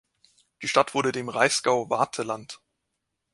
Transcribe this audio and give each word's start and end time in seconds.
Die 0.63 0.67
Stadt 0.67 0.95
wurde 0.95 1.11
dem 1.11 1.29
Reichsgau 1.29 1.87
Wartheland. 1.91 2.59